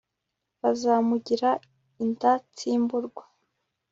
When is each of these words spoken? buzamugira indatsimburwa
buzamugira 0.61 1.49
indatsimburwa 2.03 3.23